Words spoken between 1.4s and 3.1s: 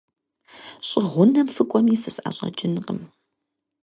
фыкӀуэми, фысӀэщӀэкӀынкъым.